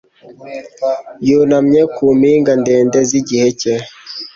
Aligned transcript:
Yunamye 1.29 1.81
ku 1.95 2.05
mpinga 2.19 2.53
ndende 2.61 2.99
z'igihe 3.09 3.47
cye 3.59 3.73